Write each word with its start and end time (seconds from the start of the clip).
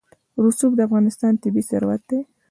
رسوب 0.43 0.71
د 0.75 0.79
افغانستان 0.87 1.33
طبعي 1.43 1.63
ثروت 1.69 2.01
دی. 2.09 2.19